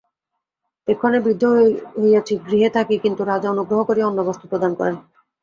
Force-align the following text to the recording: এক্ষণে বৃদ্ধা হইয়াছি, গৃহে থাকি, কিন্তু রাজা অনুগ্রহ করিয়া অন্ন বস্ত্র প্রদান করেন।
এক্ষণে 0.87 1.19
বৃদ্ধা 1.19 1.49
হইয়াছি, 1.95 2.33
গৃহে 2.45 2.69
থাকি, 2.77 2.95
কিন্তু 3.03 3.21
রাজা 3.23 3.47
অনুগ্রহ 3.51 3.79
করিয়া 3.83 4.09
অন্ন 4.09 4.19
বস্ত্র 4.27 4.45
প্রদান 4.51 4.71
করেন। 4.79 4.95